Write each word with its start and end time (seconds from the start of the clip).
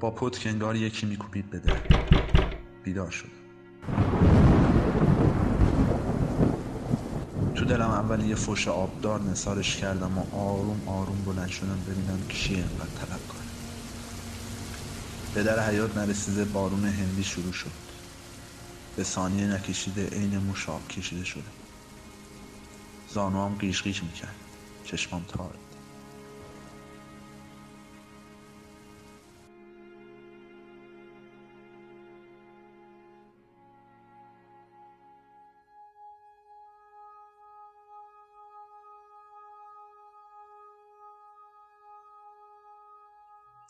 با 0.00 0.10
پت 0.10 0.38
که 0.38 0.50
انگار 0.50 0.76
یکی 0.76 1.06
میکوبید 1.06 1.50
در. 1.50 1.82
بیدار 2.84 3.10
شد. 3.10 3.28
تو 7.54 7.66
دلم 7.66 7.90
اول 7.90 8.24
یه 8.24 8.34
فوش 8.34 8.68
آبدار 8.68 9.22
نثارش 9.22 9.76
کردم 9.76 10.18
و 10.18 10.36
آروم 10.36 10.88
آروم 10.88 11.24
بلند 11.24 11.48
شدم 11.48 11.84
ببینم 11.86 12.26
کیه 12.28 12.58
انقدر 12.58 12.94
طلب 12.94 13.28
کنه. 13.28 13.40
به 15.34 15.42
در 15.42 15.68
حیات 15.70 15.96
نرسیده 15.96 16.44
بارون 16.44 16.84
هندی 16.84 17.24
شروع 17.24 17.52
شد. 17.52 17.70
به 18.96 19.04
ثانیه 19.04 19.46
نکشیده 19.46 20.08
عین 20.08 20.38
موش 20.38 20.68
آب 20.68 20.88
کشیده 20.88 21.24
شده. 21.24 21.42
زانوام 23.08 23.54
قیش 23.54 23.82
قیش 23.82 24.02
می‌کرد. 24.02 24.36
چشمام 24.84 25.24
تار. 25.28 25.54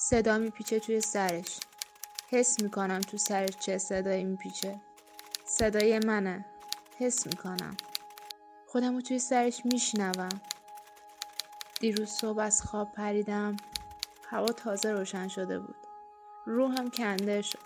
صدا 0.03 0.39
میپیچه 0.39 0.81
توی 0.81 1.01
سرش. 1.01 1.61
حس 2.31 2.61
می‌کنم 2.63 3.01
تو 3.01 3.17
سرش 3.17 3.51
چه 3.51 3.79
صدایی 3.79 4.25
میپیچه. 4.25 4.81
صدای 5.45 5.99
منه. 5.99 6.45
حس 6.99 7.27
می‌کنم. 7.27 7.77
خودم 8.67 8.95
رو 8.95 9.01
توی 9.01 9.19
سرش 9.19 9.63
میشنوم. 9.65 10.41
دیروز 11.81 12.09
صبح 12.09 12.39
از 12.39 12.63
خواب 12.63 12.93
پریدم. 12.93 13.57
هوا 14.31 14.47
تازه 14.47 14.93
روشن 14.93 15.29
شده 15.29 15.59
بود. 15.59 15.77
روحم 16.47 16.91
کنده 16.91 17.43
شد. 17.43 17.59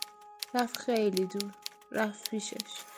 رفت 0.54 0.76
خیلی 0.76 1.26
دور. 1.26 1.54
رفت 1.92 2.30
پیشش. 2.30 2.93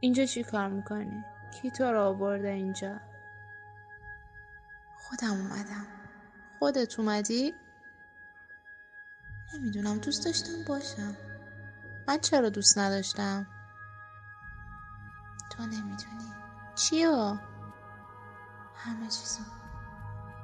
اینجا 0.00 0.24
چی 0.24 0.42
کار 0.42 0.68
می‌کنی؟ 0.68 1.24
کی 1.50 1.70
تو 1.70 1.84
رو 1.84 2.02
آورده 2.02 2.48
اینجا؟ 2.48 3.00
خودم 4.96 5.30
اومدم 5.30 5.86
خودت 6.58 6.98
اومدی؟ 7.00 7.54
نمی‌دونم 9.54 9.98
دوست 9.98 10.24
داشتم 10.24 10.64
باشم 10.66 11.16
من 12.08 12.18
چرا 12.18 12.48
دوست 12.48 12.78
نداشتم؟ 12.78 13.46
تو 15.50 15.62
نمی‌دونی 15.62 16.30
چیو؟ 16.74 17.36
همه 18.76 19.04
چیزو 19.04 19.42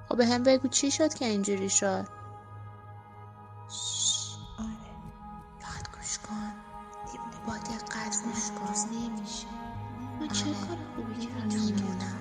خب 0.09 0.17
به 0.17 0.27
هم 0.27 0.43
بگو 0.43 0.69
چی 0.69 0.91
شد 0.91 1.15
که 1.15 1.25
اینجوری 1.25 1.71
شد؟ 1.71 2.17
با 7.47 7.57
دقت 7.57 8.23
گوش 8.25 8.79
نمیشه 8.93 9.46
من 10.27 10.33
چه 10.33 10.45
کار 10.45 10.79
خوبی 10.97 11.27
کردم 11.27 11.47
نمی‌دونم 11.47 12.19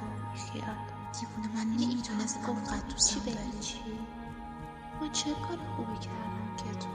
دیوونه 1.19 1.47
من 1.55 1.71
نمی‌تونست 1.71 2.47
گفت 2.47 2.87
تو 2.89 2.97
چی 2.97 3.19
چی 3.61 3.79
من 5.01 5.11
چه 5.11 5.33
کار 5.33 5.57
خوبی 5.75 5.99
کردم 5.99 6.55
که 6.57 6.79
تو 6.79 6.87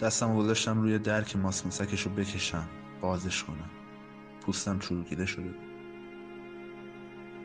دستم 0.00 0.36
گذاشتم 0.36 0.80
روی 0.80 0.98
در 0.98 1.24
که 1.24 1.38
ماسمسکش 1.38 2.02
رو 2.02 2.10
بکشم 2.10 2.68
بازش 3.00 3.44
کنم. 3.44 3.70
پوستم 4.40 4.78
چروکیده 4.78 5.26
شده 5.26 5.54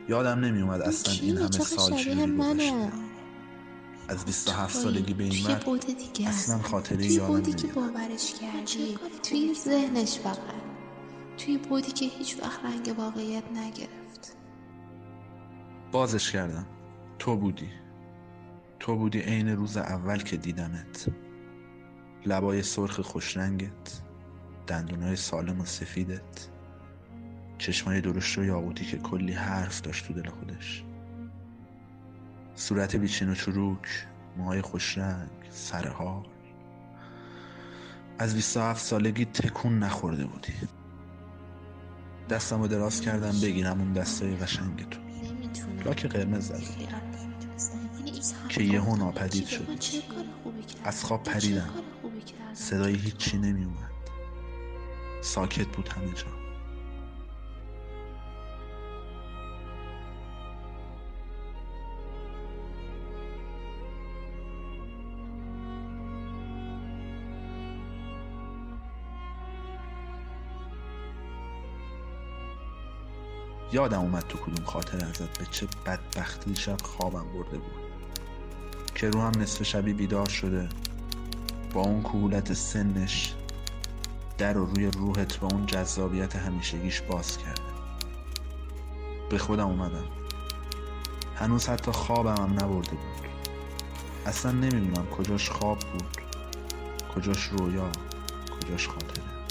یادم 0.08 0.40
نمی 0.40 0.62
اومد 0.62 0.80
اصلا 0.80 1.12
این 1.12 1.38
همه 1.38 1.50
سال 1.50 1.96
چجوری 1.96 2.36
گذشته. 2.36 2.92
از 4.08 4.24
27 4.24 4.76
سالگی 4.76 5.14
به 5.14 5.24
این 5.24 5.46
مرد 5.46 5.64
اصلا 6.26 6.58
خاطره 6.58 7.06
یادم 7.06 7.26
بودی 7.26 7.52
که 7.52 7.66
باورش 7.66 8.34
کردی؟ 8.34 8.98
توی 9.22 9.54
ذهنش 9.54 10.18
فقط. 10.18 10.38
توی 11.38 11.58
بودی 11.58 11.92
که 11.92 12.06
هیچ 12.06 12.36
وقت 12.42 12.64
رنگ 12.64 12.94
واقعیت 12.98 13.44
نگرفت. 13.52 14.36
بازش 15.92 16.32
کردم. 16.32 16.66
تو 17.18 17.36
بودی. 17.36 17.68
تو 18.80 18.96
بودی 18.96 19.18
عین 19.20 19.48
روز 19.48 19.76
اول 19.76 20.18
که 20.18 20.36
دیدمت. 20.36 21.08
لبای 22.26 22.62
سرخ 22.62 23.00
خوشرنگت 23.00 24.00
دندونای 24.66 25.16
سالم 25.16 25.60
و 25.60 25.64
سفیدت 25.64 26.48
چشمای 27.58 28.00
درشت 28.00 28.38
و 28.38 28.44
یاقوتی 28.44 28.84
که 28.84 28.98
کلی 28.98 29.32
حرف 29.32 29.80
داشت 29.80 30.06
تو 30.06 30.14
دل 30.14 30.28
خودش. 30.28 30.84
صورت 32.54 32.96
بیچین 32.96 33.28
و 33.28 33.34
چروک 33.34 34.06
موهای 34.36 34.62
خوشرنگ 34.62 35.30
سرحال 35.50 36.26
از 38.18 38.34
27 38.34 38.84
سالگی 38.84 39.24
تکون 39.24 39.78
نخورده 39.78 40.24
بودی. 40.24 40.52
دستم 42.30 42.60
رو 42.60 42.68
دراز 42.68 43.00
کردم 43.00 43.40
بگیرم 43.42 43.80
اون 43.80 43.92
دستای 43.92 44.36
قشنگ 44.36 44.88
تو 44.88 45.00
لاک 45.84 46.06
قرمز 46.06 46.48
زد 46.48 46.62
که 48.48 48.62
یهو 48.62 48.96
ناپدید 48.96 49.46
شد 49.46 49.68
از 50.84 51.04
خواب 51.04 51.22
پریدم. 51.22 51.70
صدای 52.54 52.94
هیچی 52.94 53.38
نمی 53.38 53.64
اومد 53.64 53.90
ساکت 55.22 55.66
بود 55.66 55.88
همه 55.88 56.12
جا. 56.12 56.26
یادم 73.72 74.00
اومد 74.00 74.26
تو 74.28 74.38
کدوم 74.38 74.64
خاطر 74.64 75.04
ازت 75.04 75.38
به 75.38 75.46
چه 75.50 75.68
بدبختی 75.86 76.56
شب 76.56 76.82
خوابم 76.82 77.32
برده 77.32 77.58
بود. 77.58 77.84
که 78.94 79.10
رو 79.10 79.20
هم 79.20 79.32
نصف 79.40 79.62
شبی 79.62 79.92
بیدار 79.92 80.28
شده. 80.28 80.68
با 81.74 81.80
اون 81.80 82.02
کهولت 82.02 82.52
سنش 82.52 83.34
در 84.38 84.58
و 84.58 84.66
روی 84.66 84.86
روحت 84.86 85.40
با 85.40 85.48
اون 85.52 85.66
جذابیت 85.66 86.36
همیشگیش 86.36 87.00
باز 87.00 87.38
کرده. 87.38 87.62
به 89.30 89.38
خودم 89.38 89.66
اومدم. 89.66 90.04
هنوز 91.36 91.68
حتی 91.68 91.92
خوابم 91.92 92.42
هم 92.42 92.52
نبرده 92.52 92.90
بود. 92.90 93.28
اصلا 94.26 94.52
نمی‌دونم 94.52 95.06
کجاش 95.06 95.50
خواب 95.50 95.78
بود 95.78 96.16
کجاش 97.14 97.44
رویا 97.44 97.92
کجاش 98.60 98.88
خاطره. 98.88 99.43